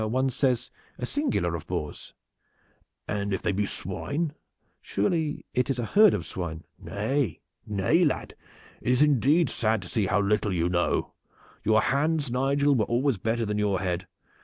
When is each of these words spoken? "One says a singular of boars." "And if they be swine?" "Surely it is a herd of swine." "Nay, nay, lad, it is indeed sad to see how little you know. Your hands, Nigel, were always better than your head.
"One 0.03 0.31
says 0.31 0.71
a 0.97 1.05
singular 1.05 1.53
of 1.53 1.67
boars." 1.67 2.15
"And 3.07 3.31
if 3.35 3.43
they 3.43 3.51
be 3.51 3.67
swine?" 3.67 4.33
"Surely 4.81 5.45
it 5.53 5.69
is 5.69 5.77
a 5.77 5.85
herd 5.85 6.15
of 6.15 6.25
swine." 6.25 6.63
"Nay, 6.79 7.41
nay, 7.67 8.03
lad, 8.03 8.33
it 8.81 8.91
is 8.93 9.03
indeed 9.03 9.47
sad 9.47 9.79
to 9.83 9.87
see 9.87 10.07
how 10.07 10.19
little 10.19 10.51
you 10.51 10.69
know. 10.69 11.13
Your 11.63 11.81
hands, 11.81 12.31
Nigel, 12.31 12.73
were 12.73 12.85
always 12.85 13.17
better 13.19 13.45
than 13.45 13.59
your 13.59 13.79
head. 13.79 14.07